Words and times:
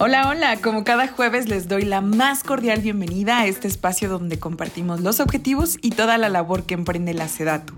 Hola, 0.00 0.28
hola, 0.28 0.60
como 0.60 0.82
cada 0.82 1.06
jueves 1.06 1.48
les 1.48 1.68
doy 1.68 1.84
la 1.84 2.00
más 2.00 2.42
cordial 2.42 2.80
bienvenida 2.80 3.38
a 3.38 3.46
este 3.46 3.68
espacio 3.68 4.08
donde 4.08 4.40
compartimos 4.40 5.00
los 5.00 5.20
objetivos 5.20 5.78
y 5.82 5.90
toda 5.90 6.18
la 6.18 6.28
labor 6.28 6.64
que 6.64 6.74
emprende 6.74 7.14
la 7.14 7.28
SEDATU 7.28 7.74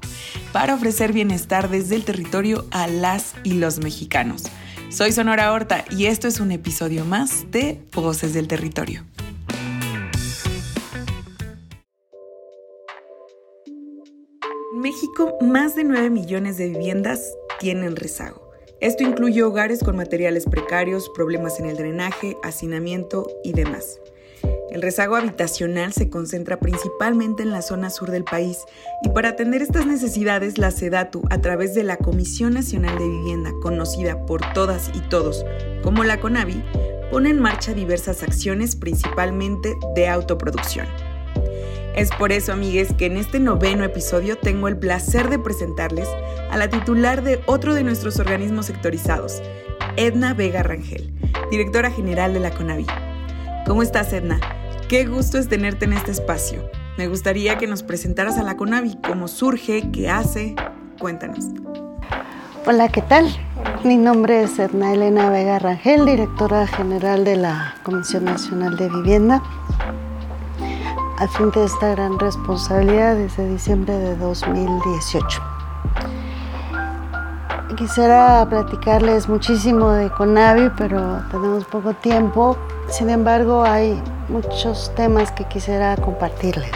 para 0.50 0.74
ofrecer 0.74 1.12
bienestar 1.12 1.68
desde 1.68 1.94
el 1.94 2.06
territorio 2.06 2.64
a 2.70 2.86
las 2.86 3.34
y 3.44 3.52
los 3.52 3.80
mexicanos. 3.80 4.44
Soy 4.88 5.12
Sonora 5.12 5.52
Horta 5.52 5.84
y 5.90 6.06
esto 6.06 6.26
es 6.26 6.40
un 6.40 6.52
episodio 6.52 7.04
más 7.04 7.50
de 7.50 7.82
Voces 7.92 8.32
del 8.32 8.48
Territorio. 8.48 9.04
En 14.74 14.80
México, 14.80 15.36
más 15.42 15.76
de 15.76 15.84
9 15.84 16.08
millones 16.08 16.56
de 16.56 16.70
viviendas 16.70 17.20
tienen 17.60 17.94
rezago. 17.94 18.45
Esto 18.80 19.04
incluye 19.04 19.42
hogares 19.42 19.82
con 19.82 19.96
materiales 19.96 20.44
precarios, 20.44 21.08
problemas 21.14 21.58
en 21.60 21.66
el 21.66 21.76
drenaje, 21.76 22.36
hacinamiento 22.42 23.26
y 23.42 23.52
demás. 23.52 24.00
El 24.70 24.82
rezago 24.82 25.16
habitacional 25.16 25.94
se 25.94 26.10
concentra 26.10 26.60
principalmente 26.60 27.42
en 27.42 27.50
la 27.50 27.62
zona 27.62 27.88
sur 27.88 28.10
del 28.10 28.24
país 28.24 28.58
y 29.02 29.08
para 29.08 29.30
atender 29.30 29.62
estas 29.62 29.86
necesidades 29.86 30.58
la 30.58 30.70
SEDATU, 30.70 31.22
a 31.30 31.40
través 31.40 31.74
de 31.74 31.84
la 31.84 31.96
Comisión 31.96 32.52
Nacional 32.52 32.98
de 32.98 33.08
Vivienda, 33.08 33.50
conocida 33.62 34.26
por 34.26 34.42
todas 34.52 34.90
y 34.94 35.00
todos 35.08 35.46
como 35.82 36.04
la 36.04 36.20
CONAVI, 36.20 36.62
pone 37.10 37.30
en 37.30 37.40
marcha 37.40 37.72
diversas 37.72 38.22
acciones 38.22 38.76
principalmente 38.76 39.74
de 39.94 40.08
autoproducción. 40.08 40.86
Es 41.96 42.10
por 42.10 42.30
eso, 42.30 42.52
amigues, 42.52 42.92
que 42.92 43.06
en 43.06 43.16
este 43.16 43.40
noveno 43.40 43.82
episodio 43.82 44.36
tengo 44.36 44.68
el 44.68 44.76
placer 44.76 45.30
de 45.30 45.38
presentarles 45.38 46.06
a 46.50 46.58
la 46.58 46.68
titular 46.68 47.22
de 47.22 47.40
otro 47.46 47.72
de 47.72 47.84
nuestros 47.84 48.18
organismos 48.18 48.66
sectorizados, 48.66 49.42
Edna 49.96 50.34
Vega 50.34 50.62
Rangel, 50.62 51.10
directora 51.50 51.90
general 51.90 52.34
de 52.34 52.40
la 52.40 52.50
CONAVI. 52.50 52.84
¿Cómo 53.66 53.82
estás, 53.82 54.12
Edna? 54.12 54.38
Qué 54.90 55.06
gusto 55.06 55.38
es 55.38 55.48
tenerte 55.48 55.86
en 55.86 55.94
este 55.94 56.10
espacio. 56.10 56.70
Me 56.98 57.08
gustaría 57.08 57.56
que 57.56 57.66
nos 57.66 57.82
presentaras 57.82 58.36
a 58.36 58.42
la 58.42 58.58
CONAVI, 58.58 58.98
cómo 59.08 59.26
surge, 59.26 59.90
qué 59.90 60.10
hace. 60.10 60.54
Cuéntanos. 61.00 61.46
Hola, 62.66 62.90
¿qué 62.90 63.00
tal? 63.00 63.26
Mi 63.84 63.96
nombre 63.96 64.42
es 64.42 64.58
Edna 64.58 64.92
Elena 64.92 65.30
Vega 65.30 65.58
Rangel, 65.58 66.04
directora 66.04 66.66
general 66.66 67.24
de 67.24 67.36
la 67.36 67.74
Comisión 67.84 68.26
Nacional 68.26 68.76
de 68.76 68.90
Vivienda 68.90 69.42
al 71.18 71.28
frente 71.28 71.60
de 71.60 71.66
esta 71.66 71.90
gran 71.90 72.18
responsabilidad 72.18 73.16
desde 73.16 73.48
diciembre 73.48 73.94
de 73.94 74.16
2018. 74.16 75.42
Quisiera 77.76 78.46
platicarles 78.48 79.28
muchísimo 79.28 79.90
de 79.90 80.10
Conavi, 80.10 80.70
pero 80.76 81.22
tenemos 81.30 81.64
poco 81.64 81.92
tiempo. 81.94 82.56
Sin 82.88 83.10
embargo, 83.10 83.64
hay 83.64 84.00
muchos 84.28 84.92
temas 84.94 85.32
que 85.32 85.44
quisiera 85.44 85.96
compartirles. 85.96 86.72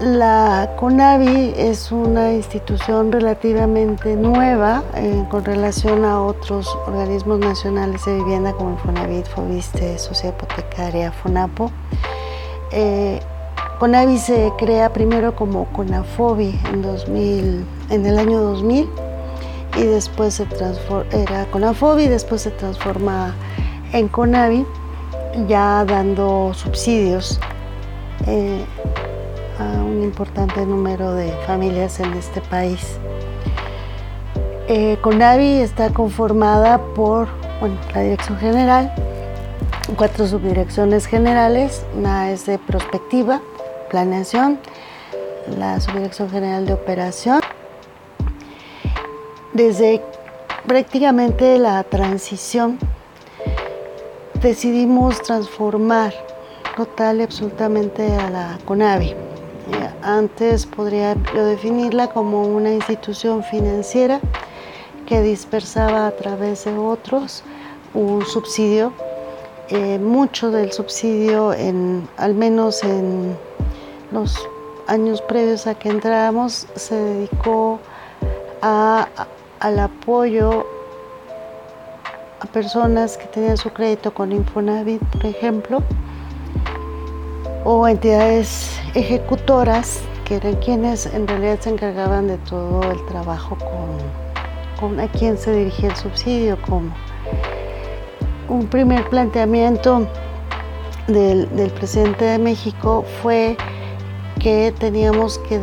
La 0.00 0.68
CONAVI 0.80 1.54
es 1.56 1.92
una 1.92 2.32
institución 2.32 3.12
relativamente 3.12 4.16
nueva 4.16 4.82
eh, 4.96 5.24
con 5.30 5.44
relación 5.44 6.04
a 6.04 6.20
otros 6.20 6.66
organismos 6.88 7.38
nacionales 7.38 8.04
de 8.04 8.16
vivienda 8.16 8.52
como 8.52 8.70
el 8.70 8.78
Fonavit, 8.78 9.26
Fobiste, 9.26 9.96
Sociedad 10.00 10.34
Hipotecaria, 10.34 11.12
FONAPO. 11.12 11.70
Eh, 12.72 13.20
CONAVI 13.78 14.18
se 14.18 14.52
crea 14.58 14.92
primero 14.92 15.34
como 15.34 15.66
CONAFOBI 15.72 16.60
en, 16.72 16.82
2000, 16.82 17.66
en 17.90 18.06
el 18.06 18.18
año 18.18 18.40
2000 18.40 18.88
y 19.76 19.82
después 19.82 20.34
se 20.34 20.46
transforma, 20.46 21.10
era 21.12 21.46
después 22.08 22.42
se 22.42 22.50
transforma 22.50 23.34
en 23.92 24.08
CONAVI, 24.08 24.64
ya 25.48 25.84
dando 25.84 26.52
subsidios 26.54 27.40
eh, 28.26 28.64
a 29.58 29.82
un 29.82 30.02
importante 30.02 30.64
número 30.64 31.12
de 31.12 31.32
familias 31.46 32.00
en 32.00 32.12
este 32.14 32.40
país. 32.40 32.98
Eh, 34.68 34.96
CONAVI 35.02 35.60
está 35.60 35.90
conformada 35.90 36.78
por 36.94 37.28
bueno, 37.60 37.76
la 37.94 38.00
Dirección 38.02 38.38
General, 38.38 38.94
cuatro 39.96 40.26
subdirecciones 40.26 41.06
generales. 41.06 41.84
Una 41.96 42.30
es 42.30 42.46
de 42.46 42.58
prospectiva, 42.58 43.40
planeación, 43.90 44.58
la 45.58 45.80
subdirección 45.80 46.30
general 46.30 46.66
de 46.66 46.74
operación. 46.74 47.40
Desde 49.52 50.02
prácticamente 50.66 51.58
la 51.58 51.82
transición 51.84 52.78
decidimos 54.40 55.20
transformar 55.22 56.12
total 56.76 57.20
y 57.20 57.22
absolutamente 57.24 58.14
a 58.16 58.30
la 58.30 58.58
CONAVI. 58.64 59.14
Antes 60.02 60.66
podría 60.66 61.14
yo 61.34 61.44
definirla 61.44 62.08
como 62.08 62.42
una 62.42 62.72
institución 62.72 63.44
financiera 63.44 64.20
que 65.06 65.22
dispersaba 65.22 66.08
a 66.08 66.10
través 66.12 66.64
de 66.64 66.76
otros 66.76 67.44
un 67.94 68.24
subsidio 68.24 68.92
eh, 69.68 69.98
mucho 69.98 70.50
del 70.50 70.72
subsidio, 70.72 71.52
en, 71.52 72.08
al 72.16 72.34
menos 72.34 72.82
en 72.82 73.36
los 74.10 74.36
años 74.86 75.22
previos 75.22 75.66
a 75.66 75.74
que 75.74 75.88
entráramos, 75.88 76.66
se 76.74 76.94
dedicó 76.94 77.78
al 78.60 79.78
apoyo 79.78 80.66
a 82.40 82.46
personas 82.46 83.16
que 83.16 83.26
tenían 83.26 83.56
su 83.56 83.70
crédito 83.70 84.12
con 84.12 84.32
Infonavit, 84.32 85.02
por 85.06 85.26
ejemplo, 85.26 85.82
o 87.64 87.86
entidades 87.86 88.78
ejecutoras 88.94 90.00
que 90.24 90.36
eran 90.36 90.56
quienes 90.56 91.06
en 91.06 91.26
realidad 91.26 91.60
se 91.60 91.70
encargaban 91.70 92.28
de 92.28 92.38
todo 92.38 92.82
el 92.90 93.04
trabajo 93.06 93.56
con, 93.56 94.90
con 94.90 95.00
a 95.00 95.08
quién 95.08 95.38
se 95.38 95.52
dirigía 95.52 95.90
el 95.90 95.96
subsidio, 95.96 96.58
cómo 96.66 96.92
un 98.52 98.66
primer 98.66 99.08
planteamiento 99.08 100.06
del, 101.08 101.48
presidente 101.74 102.24
de 102.26 102.38
México 102.38 103.04
fue 103.22 103.56
que 104.38 104.74
teníamos 104.78 105.38
que 105.48 105.58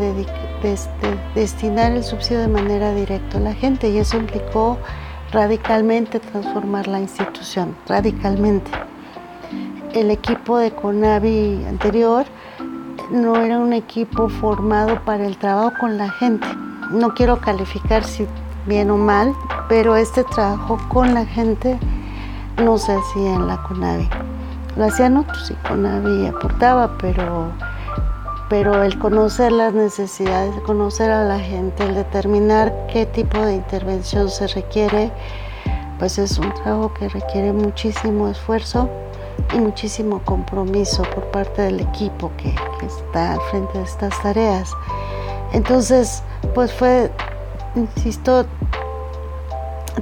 destinar 1.35 1.91
el 1.91 2.03
subsidio 2.03 2.41
de 2.41 2.47
manera 2.47 2.93
directa 2.93 3.37
a 3.37 3.41
la 3.41 3.53
gente 3.53 3.89
y 3.89 3.99
eso 3.99 4.17
implicó 4.17 4.77
radicalmente 5.31 6.19
transformar 6.19 6.87
la 6.87 6.99
institución, 6.99 7.75
radicalmente. 7.87 8.71
El 9.93 10.09
equipo 10.09 10.57
de 10.57 10.71
CONAVI 10.71 11.65
anterior 11.67 12.25
no 13.11 13.37
era 13.37 13.59
un 13.59 13.73
equipo 13.73 14.29
formado 14.29 14.99
para 15.05 15.27
el 15.27 15.37
trabajo 15.37 15.73
con 15.79 15.97
la 15.97 16.09
gente. 16.09 16.47
No 16.91 17.13
quiero 17.13 17.39
calificar 17.39 18.03
si 18.03 18.25
bien 18.65 18.89
o 18.89 18.97
mal, 18.97 19.33
pero 19.67 19.95
este 19.95 20.23
trabajo 20.23 20.79
con 20.89 21.13
la 21.13 21.25
gente 21.25 21.79
no 22.59 22.77
se 22.77 22.93
hacía 22.93 23.33
en 23.33 23.47
la 23.47 23.61
CONAVI. 23.63 24.09
Lo 24.75 24.85
hacían 24.85 25.17
otros 25.17 25.51
y 25.51 25.53
CONAVI 25.67 26.27
aportaba, 26.27 26.97
pero, 26.97 27.51
pero 28.49 28.83
el 28.83 28.97
conocer 28.99 29.51
las 29.51 29.73
necesidades, 29.73 30.55
el 30.55 30.63
conocer 30.63 31.11
a 31.11 31.23
la 31.23 31.39
gente, 31.39 31.83
el 31.83 31.95
determinar 31.95 32.73
qué 32.91 33.05
tipo 33.05 33.39
de 33.39 33.55
intervención 33.55 34.29
se 34.29 34.47
requiere, 34.47 35.11
pues 35.97 36.17
es 36.17 36.37
un 36.37 36.53
trabajo 36.53 36.93
que 36.93 37.09
requiere 37.09 37.51
muchísimo 37.53 38.27
esfuerzo 38.27 38.89
y 39.53 39.59
muchísimo 39.59 40.19
compromiso 40.23 41.03
por 41.15 41.25
parte 41.31 41.63
del 41.63 41.79
equipo 41.79 42.31
que, 42.37 42.55
que 42.79 42.85
está 42.85 43.33
al 43.33 43.41
frente 43.51 43.77
de 43.77 43.83
estas 43.83 44.21
tareas. 44.21 44.71
Entonces, 45.51 46.23
pues 46.53 46.71
fue, 46.71 47.11
insisto, 47.75 48.45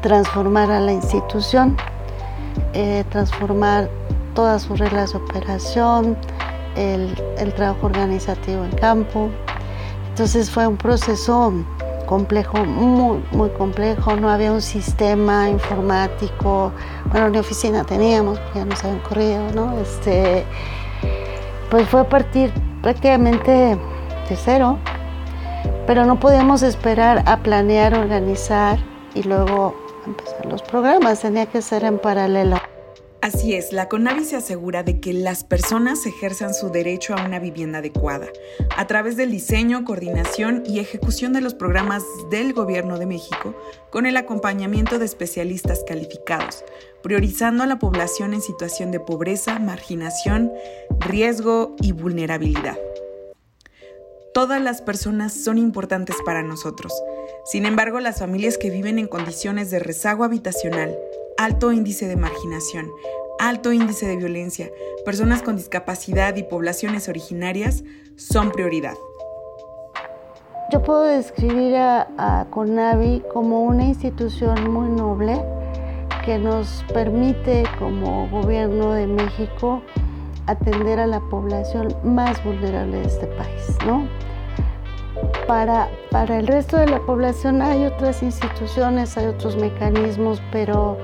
transformar 0.01 0.69
a 0.71 0.79
la 0.79 0.91
institución 0.91 1.77
eh, 2.79 3.03
transformar 3.09 3.89
todas 4.35 4.61
sus 4.61 4.77
reglas 4.77 5.13
de 5.13 5.17
operación, 5.17 6.15
el, 6.75 7.15
trabajo 7.55 7.87
organizativo 7.87 8.63
en 8.63 8.71
campo. 8.73 9.31
Entonces 10.09 10.51
fue 10.51 10.67
un 10.67 10.77
proceso 10.77 11.51
complejo, 12.05 12.63
muy, 12.65 13.23
muy 13.31 13.49
complejo. 13.49 14.15
No 14.15 14.29
había 14.29 14.51
un 14.51 14.61
sistema 14.61 15.49
informático, 15.49 16.71
bueno, 17.11 17.29
ni 17.31 17.39
oficina 17.39 17.83
teníamos, 17.83 18.39
ya 18.53 18.63
nos 18.63 18.83
habían 18.83 18.99
corrido, 18.99 19.51
¿no? 19.55 19.75
Este, 19.79 20.45
pues 21.71 21.89
fue 21.89 22.01
a 22.01 22.07
partir 22.07 22.53
prácticamente 22.83 23.51
de 24.29 24.35
cero, 24.35 24.77
pero 25.87 26.05
no 26.05 26.19
podíamos 26.19 26.61
esperar 26.61 27.23
a 27.25 27.37
planear, 27.37 27.95
organizar 27.95 28.77
y 29.15 29.23
luego 29.23 29.73
empezar 30.05 30.45
los 30.45 30.61
programas, 30.61 31.21
tenía 31.21 31.47
que 31.47 31.63
ser 31.63 31.83
en 31.83 31.97
paralelo. 31.97 32.57
Así 33.21 33.55
es, 33.55 33.73
la 33.73 33.89
CONAVI 33.89 34.25
se 34.25 34.35
asegura 34.35 34.83
de 34.83 34.99
que 34.99 35.11
las 35.11 35.43
personas 35.43 36.05
ejerzan 36.05 36.53
su 36.53 36.69
derecho 36.69 37.15
a 37.15 37.25
una 37.25 37.39
vivienda 37.39 37.79
adecuada 37.79 38.27
a 38.77 38.85
través 38.85 39.17
del 39.17 39.31
diseño, 39.31 39.83
coordinación 39.85 40.63
y 40.67 40.79
ejecución 40.79 41.33
de 41.33 41.41
los 41.41 41.55
programas 41.55 42.03
del 42.29 42.53
Gobierno 42.53 42.99
de 42.99 43.07
México 43.07 43.55
con 43.91 44.05
el 44.05 44.17
acompañamiento 44.17 44.99
de 44.99 45.05
especialistas 45.05 45.83
calificados, 45.87 46.63
priorizando 47.01 47.63
a 47.63 47.67
la 47.67 47.79
población 47.79 48.35
en 48.35 48.41
situación 48.41 48.91
de 48.91 48.99
pobreza, 48.99 49.57
marginación, 49.57 50.51
riesgo 50.99 51.75
y 51.81 51.93
vulnerabilidad. 51.93 52.77
Todas 54.33 54.61
las 54.61 54.83
personas 54.83 55.33
son 55.33 55.57
importantes 55.57 56.17
para 56.23 56.43
nosotros. 56.43 56.93
Sin 57.45 57.65
embargo, 57.65 57.99
las 57.99 58.19
familias 58.19 58.59
que 58.59 58.69
viven 58.69 58.99
en 58.99 59.07
condiciones 59.07 59.71
de 59.71 59.79
rezago 59.79 60.23
habitacional, 60.23 60.95
alto 61.37 61.71
índice 61.71 62.07
de 62.07 62.15
marginación, 62.15 62.91
alto 63.39 63.71
índice 63.71 64.07
de 64.07 64.17
violencia, 64.17 64.71
personas 65.05 65.43
con 65.43 65.55
discapacidad 65.55 66.35
y 66.35 66.43
poblaciones 66.43 67.07
originarias 67.07 67.83
son 68.15 68.51
prioridad. 68.51 68.95
Yo 70.71 70.83
puedo 70.83 71.03
describir 71.03 71.75
a, 71.77 72.47
CONAVI 72.49 73.23
como 73.31 73.63
una 73.63 73.85
institución 73.85 74.69
muy 74.69 74.89
noble 74.89 75.39
que 76.25 76.37
nos 76.37 76.83
permite 76.93 77.63
como 77.79 78.27
gobierno 78.29 78.91
de 78.91 79.07
México 79.07 79.81
atender 80.47 80.99
a 80.99 81.07
la 81.07 81.21
población 81.29 81.95
más 82.03 82.43
vulnerable 82.43 82.97
de 82.97 83.05
este 83.05 83.27
país, 83.27 83.77
¿no? 83.85 84.07
Para, 85.47 85.89
para 86.11 86.37
el 86.39 86.47
resto 86.47 86.77
de 86.77 86.87
la 86.87 86.99
población 86.99 87.61
hay 87.61 87.85
otras 87.85 88.21
instituciones, 88.21 89.17
hay 89.17 89.27
otros 89.27 89.55
mecanismos, 89.55 90.41
pero 90.51 90.97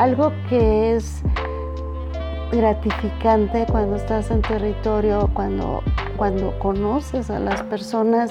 algo 0.00 0.32
que 0.48 0.96
es 0.96 1.22
gratificante 2.50 3.66
cuando 3.70 3.96
estás 3.96 4.30
en 4.30 4.40
territorio, 4.40 5.28
cuando, 5.34 5.82
cuando 6.16 6.58
conoces 6.58 7.28
a 7.28 7.38
las 7.38 7.62
personas, 7.64 8.30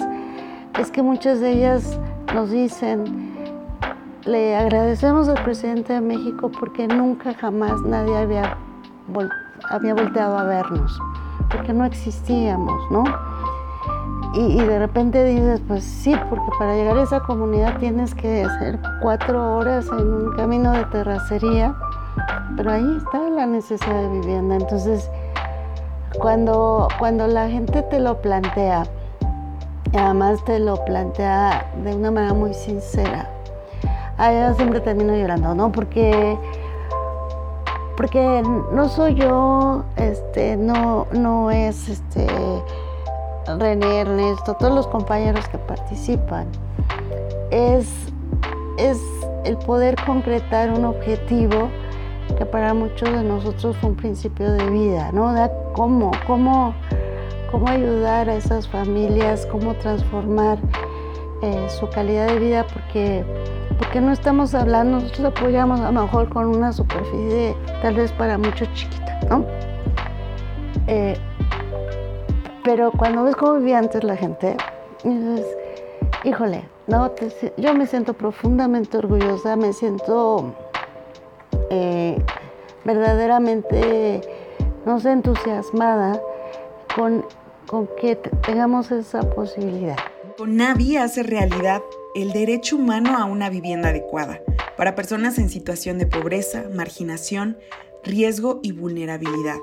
es 0.79 0.89
que 0.89 1.03
muchas 1.03 1.41
de 1.41 1.51
ellas 1.51 1.99
nos 2.33 2.49
dicen, 2.49 3.35
le 4.25 4.55
agradecemos 4.55 5.29
al 5.29 5.43
presidente 5.43 5.93
de 5.93 6.01
México 6.01 6.51
porque 6.59 6.87
nunca 6.87 7.35
jamás 7.35 7.79
nadie 7.83 8.17
había, 8.17 8.57
había 9.69 9.93
volteado 9.93 10.39
a 10.39 10.45
vernos, 10.45 10.99
porque 11.51 11.71
no 11.71 11.85
existíamos, 11.85 12.81
¿no? 12.89 13.03
Y, 14.33 14.61
de 14.61 14.77
repente 14.77 15.23
dices, 15.25 15.59
pues 15.67 15.83
sí, 15.83 16.15
porque 16.29 16.45
para 16.59 16.75
llegar 16.75 16.97
a 16.97 17.01
esa 17.01 17.19
comunidad 17.21 17.77
tienes 17.79 18.13
que 18.13 18.43
hacer 18.43 18.79
cuatro 19.01 19.57
horas 19.57 19.87
en 19.87 20.13
un 20.13 20.35
camino 20.35 20.71
de 20.71 20.85
terracería, 20.85 21.75
pero 22.55 22.71
ahí 22.71 22.97
está 22.97 23.27
la 23.29 23.47
necesidad 23.47 24.03
de 24.03 24.19
vivienda. 24.19 24.55
Entonces, 24.57 25.09
cuando, 26.19 26.87
cuando 26.99 27.25
la 27.25 27.49
gente 27.49 27.81
te 27.81 27.99
lo 27.99 28.21
plantea, 28.21 28.83
además 29.97 30.43
te 30.45 30.59
lo 30.59 30.83
plantea 30.85 31.65
de 31.83 31.95
una 31.95 32.11
manera 32.11 32.33
muy 32.35 32.53
sincera, 32.53 33.27
yo 34.19 34.53
siempre 34.55 34.79
termino 34.81 35.15
llorando, 35.15 35.55
¿no? 35.55 35.71
Porque 35.71 36.37
porque 37.95 38.41
no 38.71 38.87
soy 38.87 39.15
yo, 39.15 39.83
este, 39.97 40.55
no, 40.55 41.05
no 41.11 41.51
es 41.51 41.89
este 41.89 42.25
René, 43.57 44.01
Ernesto, 44.01 44.53
todos 44.55 44.73
los 44.73 44.87
compañeros 44.87 45.47
que 45.47 45.57
participan, 45.57 46.47
es, 47.51 47.87
es 48.77 49.01
el 49.45 49.57
poder 49.57 49.95
concretar 50.05 50.71
un 50.71 50.85
objetivo 50.85 51.69
que 52.37 52.45
para 52.45 52.73
muchos 52.73 53.11
de 53.11 53.23
nosotros 53.23 53.75
fue 53.77 53.89
un 53.89 53.95
principio 53.95 54.51
de 54.51 54.69
vida, 54.69 55.11
¿no? 55.11 55.33
Cómo, 55.73 56.11
cómo, 56.27 56.73
cómo 57.51 57.67
ayudar 57.67 58.29
a 58.29 58.35
esas 58.35 58.67
familias, 58.67 59.47
cómo 59.47 59.73
transformar 59.75 60.59
eh, 61.41 61.67
su 61.69 61.89
calidad 61.89 62.27
de 62.27 62.39
vida, 62.39 62.65
porque, 62.71 63.23
porque 63.77 64.01
no 64.01 64.11
estamos 64.11 64.53
hablando, 64.53 64.99
nosotros 64.99 65.33
apoyamos 65.35 65.79
a 65.79 65.91
lo 65.91 66.03
mejor 66.03 66.29
con 66.29 66.47
una 66.47 66.71
superficie 66.71 67.55
tal 67.81 67.95
vez 67.95 68.11
para 68.11 68.37
muchos 68.37 68.71
chiquita, 68.73 69.19
¿no? 69.29 69.45
Eh, 70.87 71.17
pero 72.63 72.91
cuando 72.91 73.23
ves 73.23 73.35
cómo 73.35 73.55
vivía 73.55 73.79
antes 73.79 74.03
la 74.03 74.15
gente, 74.15 74.57
dices, 75.03 75.45
híjole, 76.23 76.63
no, 76.87 77.11
yo 77.57 77.73
me 77.73 77.87
siento 77.87 78.13
profundamente 78.13 78.97
orgullosa, 78.97 79.55
me 79.55 79.73
siento 79.73 80.53
eh, 81.69 82.17
verdaderamente, 82.83 84.21
no 84.85 84.99
sé, 84.99 85.11
entusiasmada 85.11 86.21
con, 86.95 87.25
con 87.67 87.87
que 87.99 88.15
tengamos 88.15 88.91
esa 88.91 89.21
posibilidad. 89.29 89.97
Navi 90.45 90.97
hace 90.97 91.23
realidad 91.23 91.81
el 92.15 92.31
derecho 92.31 92.77
humano 92.77 93.17
a 93.17 93.25
una 93.25 93.49
vivienda 93.49 93.89
adecuada 93.89 94.39
para 94.77 94.95
personas 94.95 95.37
en 95.37 95.49
situación 95.49 95.97
de 95.97 96.07
pobreza, 96.07 96.63
marginación, 96.73 97.57
riesgo 98.03 98.59
y 98.63 98.71
vulnerabilidad. 98.71 99.57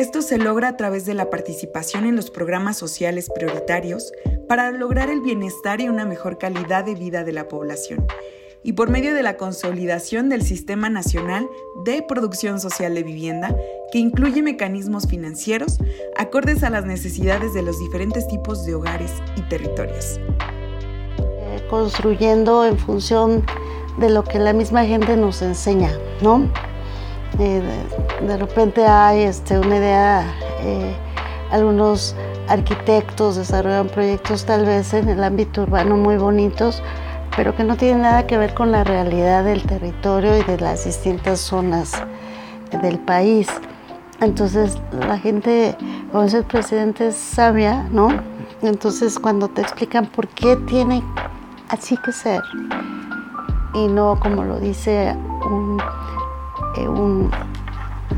Esto 0.00 0.22
se 0.22 0.38
logra 0.38 0.68
a 0.68 0.76
través 0.78 1.04
de 1.04 1.12
la 1.12 1.28
participación 1.28 2.06
en 2.06 2.16
los 2.16 2.30
programas 2.30 2.78
sociales 2.78 3.28
prioritarios 3.28 4.14
para 4.48 4.70
lograr 4.70 5.10
el 5.10 5.20
bienestar 5.20 5.82
y 5.82 5.90
una 5.90 6.06
mejor 6.06 6.38
calidad 6.38 6.84
de 6.86 6.94
vida 6.94 7.22
de 7.22 7.32
la 7.32 7.48
población, 7.48 8.06
y 8.62 8.72
por 8.72 8.88
medio 8.88 9.12
de 9.14 9.22
la 9.22 9.36
consolidación 9.36 10.30
del 10.30 10.40
Sistema 10.40 10.88
Nacional 10.88 11.50
de 11.84 12.02
Producción 12.02 12.60
Social 12.60 12.94
de 12.94 13.02
Vivienda, 13.02 13.54
que 13.92 13.98
incluye 13.98 14.40
mecanismos 14.40 15.06
financieros 15.06 15.76
acordes 16.16 16.62
a 16.62 16.70
las 16.70 16.86
necesidades 16.86 17.52
de 17.52 17.60
los 17.60 17.78
diferentes 17.78 18.26
tipos 18.26 18.64
de 18.64 18.76
hogares 18.76 19.12
y 19.36 19.42
territorios. 19.50 20.18
Construyendo 21.68 22.64
en 22.64 22.78
función 22.78 23.44
de 23.98 24.08
lo 24.08 24.24
que 24.24 24.38
la 24.38 24.54
misma 24.54 24.86
gente 24.86 25.14
nos 25.18 25.42
enseña, 25.42 25.92
¿no? 26.22 26.50
Eh, 27.38 27.62
de, 28.26 28.36
repente 28.36 28.86
hay 28.86 29.22
este, 29.22 29.58
una 29.58 29.76
idea, 29.76 30.34
eh, 30.62 30.94
algunos 31.50 32.14
arquitectos 32.48 33.36
desarrollan 33.36 33.88
proyectos 33.88 34.44
tal 34.44 34.66
vez 34.66 34.92
en 34.92 35.08
el 35.08 35.22
ámbito 35.22 35.62
urbano 35.62 35.96
muy 35.96 36.16
bonitos, 36.16 36.82
pero 37.36 37.54
que 37.54 37.64
no 37.64 37.76
tienen 37.76 38.02
nada 38.02 38.26
que 38.26 38.36
ver 38.36 38.54
con 38.54 38.72
la 38.72 38.84
realidad 38.84 39.44
del 39.44 39.62
territorio 39.62 40.36
y 40.36 40.42
de 40.42 40.58
las 40.58 40.84
distintas 40.84 41.40
zonas 41.40 41.92
del 42.82 42.98
país. 42.98 43.48
Entonces 44.20 44.78
la 44.92 45.18
gente, 45.18 45.76
como 46.10 46.24
dice 46.24 46.38
el 46.38 46.44
presidente, 46.44 47.08
es 47.08 47.16
sabia, 47.16 47.88
¿no? 47.90 48.08
Entonces 48.62 49.18
cuando 49.18 49.48
te 49.48 49.62
explican 49.62 50.06
por 50.06 50.28
qué 50.28 50.56
tiene 50.56 51.02
así 51.68 51.96
que 51.98 52.12
ser 52.12 52.42
y 53.74 53.86
no 53.86 54.18
como 54.18 54.44
lo 54.44 54.58
dice 54.58 55.16
un 55.48 55.80
eh, 56.76 56.88
un 56.88 57.30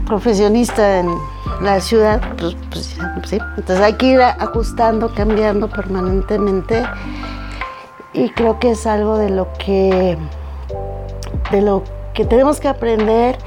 profesionista 0.07 1.01
en 1.01 1.09
la 1.61 1.81
ciudad, 1.81 2.21
pues, 2.39 2.57
pues, 2.71 2.97
sí. 3.25 3.39
Entonces 3.57 3.81
hay 3.81 3.95
que 3.95 4.07
ir 4.07 4.23
ajustando, 4.23 5.15
cambiando 5.15 5.69
permanentemente 5.69 6.83
y 8.13 8.31
creo 8.31 8.59
que 8.59 8.73
es 8.73 8.87
algo 8.87 9.17
de 9.17 9.31
lo 9.31 9.53
que, 9.55 10.19
de 11.51 11.63
lo 11.63 11.85
que 12.15 12.25
tenemos 12.25 12.61
que 12.61 12.69
aprender 12.69 13.39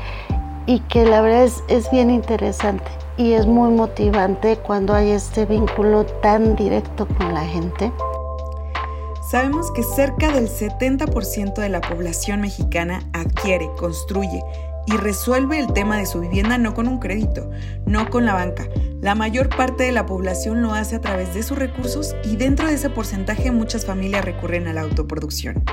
y 0.66 0.80
que 0.82 1.06
la 1.06 1.22
verdad 1.22 1.44
es, 1.44 1.64
es 1.68 1.92
bien 1.92 2.10
interesante 2.10 2.86
y 3.18 3.34
es 3.34 3.46
muy 3.46 3.70
motivante 3.70 4.58
cuando 4.58 4.94
hay 4.94 5.12
este 5.12 5.46
vínculo 5.46 6.06
tan 6.06 6.56
directo 6.56 7.08
con 7.08 7.34
la 7.34 7.46
gente. 7.46 7.92
Sabemos 9.30 9.72
que 9.72 9.84
cerca 9.84 10.32
del 10.32 10.48
70% 10.48 11.56
de 11.56 11.70
la 11.70 11.82
población 11.82 12.42
mexicana 12.42 13.02
adquiere, 13.14 13.70
construye, 13.78 14.44
y 14.88 14.98
resuelve 14.98 15.60
el 15.60 15.74
tema 15.74 15.98
de 15.98 16.06
su 16.06 16.20
vivienda 16.20 16.58
no 16.58 16.74
con 16.74 16.88
un 16.88 17.00
crédito, 17.00 17.50
no 17.86 18.10
con 18.10 18.26
la 18.26 18.34
banca. 18.34 18.68
La 19.02 19.16
mayor 19.16 19.50
parte 19.50 19.84
de 19.84 19.92
la 19.92 20.06
población 20.06 20.62
lo 20.62 20.74
hace 20.74 20.96
a 20.96 21.02
través 21.02 21.34
de 21.34 21.44
sus 21.44 21.58
recursos 21.58 22.16
y 22.24 22.36
dentro 22.38 22.68
de 22.68 22.74
ese 22.76 22.90
porcentaje 22.90 23.52
muchas 23.52 23.86
familias 23.86 24.26
recurren 24.26 24.68
a 24.68 24.74
la 24.74 24.82
autoproducción. 24.82 25.64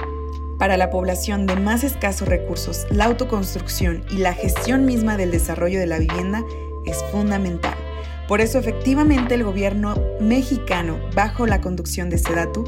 Para 0.58 0.76
la 0.76 0.90
población 0.90 1.46
de 1.46 1.56
más 1.56 1.82
escasos 1.82 2.28
recursos, 2.28 2.86
la 2.90 3.06
autoconstrucción 3.06 4.04
y 4.10 4.18
la 4.18 4.32
gestión 4.32 4.84
misma 4.84 5.16
del 5.16 5.30
desarrollo 5.30 5.78
de 5.80 5.86
la 5.86 5.98
vivienda 5.98 6.44
es 6.84 7.02
fundamental. 7.10 7.74
Por 8.28 8.40
eso 8.40 8.58
efectivamente 8.58 9.34
el 9.34 9.44
gobierno 9.44 9.94
mexicano, 10.20 10.98
bajo 11.14 11.46
la 11.46 11.60
conducción 11.60 12.10
de 12.10 12.18
Sedatu, 12.18 12.64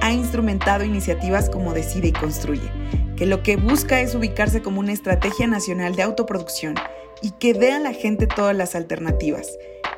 ha 0.00 0.12
instrumentado 0.12 0.84
iniciativas 0.84 1.50
como 1.50 1.72
Decide 1.72 2.08
y 2.08 2.12
Construye, 2.12 2.70
que 3.16 3.26
lo 3.26 3.42
que 3.42 3.56
busca 3.56 4.00
es 4.00 4.14
ubicarse 4.14 4.62
como 4.62 4.80
una 4.80 4.92
estrategia 4.92 5.46
nacional 5.46 5.94
de 5.94 6.02
autoproducción 6.02 6.74
y 7.22 7.30
que 7.32 7.54
dé 7.54 7.72
a 7.72 7.78
la 7.78 7.92
gente 7.92 8.26
todas 8.26 8.56
las 8.56 8.74
alternativas. 8.74 9.56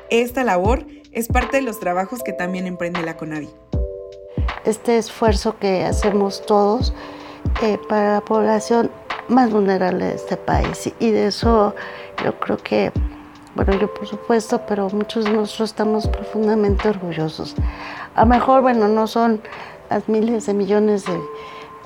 Esta 0.09 0.43
labor 0.43 0.85
es 1.11 1.27
parte 1.27 1.57
de 1.57 1.63
los 1.63 1.79
trabajos 1.79 2.23
que 2.23 2.33
también 2.33 2.67
emprende 2.67 3.01
la 3.01 3.17
CONAVI. 3.17 3.49
Este 4.65 4.97
esfuerzo 4.97 5.57
que 5.57 5.83
hacemos 5.83 6.45
todos 6.45 6.93
eh, 7.63 7.79
para 7.89 8.13
la 8.13 8.21
población 8.21 8.91
más 9.27 9.51
vulnerable 9.51 10.05
de 10.05 10.15
este 10.15 10.37
país. 10.37 10.91
Y 10.99 11.11
de 11.11 11.27
eso 11.27 11.75
yo 12.23 12.39
creo 12.39 12.57
que, 12.57 12.91
bueno, 13.55 13.73
yo 13.79 13.93
por 13.93 14.07
supuesto, 14.07 14.61
pero 14.67 14.89
muchos 14.89 15.25
de 15.25 15.31
nosotros 15.31 15.71
estamos 15.71 16.07
profundamente 16.07 16.87
orgullosos. 16.87 17.55
A 18.15 18.21
lo 18.21 18.27
mejor, 18.27 18.61
bueno, 18.61 18.87
no 18.87 19.07
son 19.07 19.41
las 19.89 20.07
miles 20.07 20.45
de 20.45 20.53
millones 20.53 21.05
de 21.05 21.19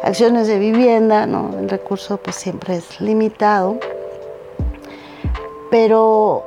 acciones 0.04 0.48
de 0.48 0.60
vivienda, 0.60 1.26
¿no? 1.26 1.58
El 1.58 1.70
recurso 1.70 2.18
pues 2.18 2.36
siempre 2.36 2.76
es 2.78 3.00
limitado, 3.02 3.80
pero, 5.70 6.44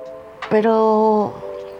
pero 0.50 1.32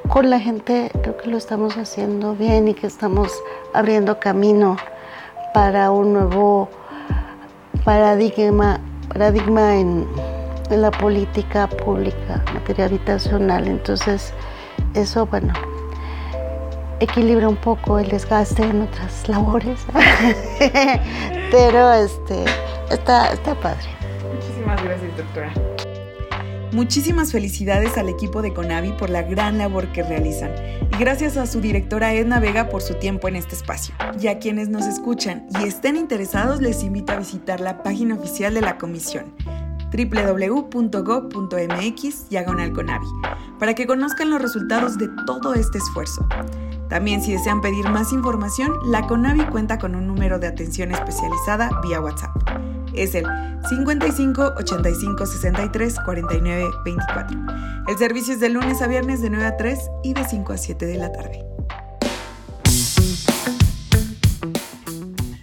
con 0.09 0.31
la 0.31 0.39
gente 0.39 0.91
creo 1.03 1.17
que 1.17 1.29
lo 1.29 1.37
estamos 1.37 1.77
haciendo 1.77 2.35
bien 2.35 2.69
y 2.69 2.75
que 2.75 2.87
estamos 2.87 3.33
abriendo 3.73 4.21
camino 4.21 4.77
para 5.53 5.91
un 5.91 6.13
nuevo 6.13 6.69
paradigma, 7.85 8.81
paradigma 9.09 9.77
en, 9.77 10.07
la 10.71 10.91
política 10.91 11.69
pública, 11.69 12.43
materia 12.53 12.87
habitacional. 12.87 13.69
Entonces, 13.69 14.33
eso, 14.95 15.27
bueno, 15.27 15.53
equilibra 17.01 17.49
un 17.49 17.57
poco 17.57 17.99
el 17.99 18.09
desgaste 18.09 18.63
en 18.63 18.83
otras 18.83 19.29
labores, 19.29 19.81
pero 21.51 21.93
este, 21.93 22.45
está, 22.91 23.33
está 23.33 23.55
padre. 23.55 23.87
Muchísimas 24.35 24.83
gracias, 24.83 25.17
doctora. 25.17 25.53
Muchísimas 26.73 27.31
felicidades 27.31 27.97
al 27.99 28.09
equipo 28.09 28.43
de 28.43 28.53
Conavi 28.53 28.93
por 28.93 29.09
la 29.09 29.23
gran 29.23 29.59
labor 29.59 29.93
que 29.93 30.03
realizan 30.03 30.51
y 30.93 30.97
gracias 30.99 31.37
a 31.37 31.47
su 31.47 31.61
directora 31.61 32.13
Edna 32.13 32.41
Vega 32.41 32.69
por 32.69 32.83
su 32.83 32.95
tiempo 32.95 33.29
en 33.29 33.37
este 33.37 33.55
espacio. 33.55 33.95
Y 34.21 34.27
a 34.27 34.41
quienes 34.41 34.69
nos 34.69 34.87
escuchan 34.87 35.47
y 35.61 35.69
estén 35.69 35.95
interesados 35.97 36.61
les 36.61 36.83
invito 36.83 37.13
a 37.13 37.17
visitar 37.17 37.61
la 37.61 37.85
página 37.85 38.17
oficial 38.17 38.55
de 38.55 38.61
la 38.61 38.77
comisión 38.77 39.33
www.gov.mx 39.95 40.99
diagonal 42.29 42.73
para 43.61 43.75
que 43.75 43.87
conozcan 43.87 44.31
los 44.31 44.43
resultados 44.43 44.99
de 44.99 45.09
todo 45.27 45.55
este 45.55 45.79
esfuerzo. 45.79 46.27
También 46.95 47.21
si 47.21 47.33
desean 47.33 47.61
pedir 47.61 47.89
más 47.89 48.13
información, 48.13 48.73
la 48.85 49.05
Conavi 49.09 49.47
cuenta 49.47 49.81
con 49.81 49.97
un 49.97 50.07
número 50.07 50.39
de 50.39 50.47
atención 50.47 50.93
especializada 50.93 51.69
vía 51.83 52.01
WhatsApp. 52.01 52.31
Es 52.95 53.17
el 53.17 53.27
55 53.69 54.53
85 54.59 55.27
63 55.27 55.97
49 56.05 56.65
24. 56.85 57.41
El 57.89 57.99
servicio 57.99 58.35
es 58.35 58.39
de 58.39 58.49
lunes 58.49 58.81
a 58.81 58.87
viernes 58.87 59.21
de 59.23 59.31
9 59.31 59.45
a 59.45 59.57
3 59.57 59.77
y 60.05 60.15
de 60.15 60.25
5 60.25 60.53
a 60.53 60.57
7 60.57 60.87
de 60.87 60.95
la 60.95 61.11
tarde. 61.11 61.45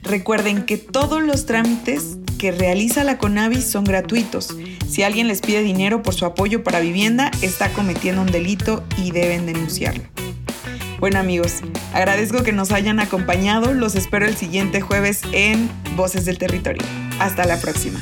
Recuerden 0.04 0.66
que 0.66 0.78
todos 0.78 1.22
los 1.22 1.46
trámites 1.46 2.18
que 2.38 2.54
realiza 2.54 3.04
la 3.04 3.18
CONAVI 3.18 3.62
son 3.62 3.84
gratuitos. 3.84 4.56
Si 4.88 5.04
alguien 5.04 5.28
les 5.28 5.42
pide 5.42 5.64
dinero 5.64 6.02
por 6.02 6.14
su 6.14 6.26
apoyo 6.26 6.64
para 6.64 6.80
vivienda, 6.80 7.30
está 7.42 7.74
cometiendo 7.74 8.22
un 8.22 8.32
delito 8.32 8.86
y 8.98 9.12
deben 9.12 9.46
denunciarlo. 9.46 10.06
Bueno 11.02 11.18
amigos, 11.18 11.62
agradezco 11.96 12.44
que 12.44 12.52
nos 12.52 12.72
hayan 12.72 13.00
acompañado. 13.00 13.74
Los 13.74 13.96
espero 13.96 14.28
el 14.28 14.38
siguiente 14.38 14.82
jueves 14.82 15.24
en 15.32 15.68
Voces 15.96 16.26
del 16.26 16.38
Territorio. 16.38 16.84
Hasta 17.20 17.44
la 17.46 17.60
próxima. 17.60 18.00